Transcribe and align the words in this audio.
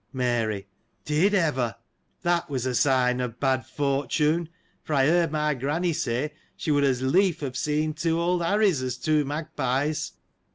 Mary.— 0.13 0.65
Did 1.13 1.35
ever! 1.35 1.75
That 2.23 2.49
was 2.49 2.65
a 2.65 2.73
sign 2.73 3.19
of 3.19 3.39
bad 3.39 3.67
fortune: 3.67 4.49
for 4.81 4.95
I 4.95 5.05
heard 5.05 5.31
my 5.31 5.53
granny 5.53 5.93
say, 5.93 6.33
she 6.57 6.71
would 6.71 6.83
as 6.83 7.03
lief 7.03 7.41
have 7.41 7.55
seen 7.55 7.93
two 7.93 8.19
old 8.19 8.41
Harries, 8.41 8.81
as 8.81 8.97
two 8.97 9.23
magpies. 9.25 10.13